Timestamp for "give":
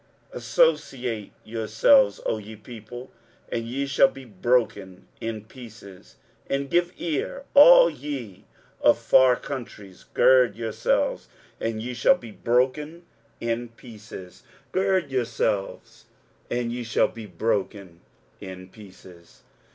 6.71-6.91